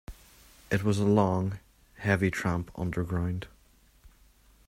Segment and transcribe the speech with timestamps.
[0.71, 1.59] It was a long,
[1.99, 3.47] heavy tramp underground.